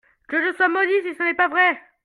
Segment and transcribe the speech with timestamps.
[0.29, 1.79] Que je sois maudit si ce n'est pas vrai!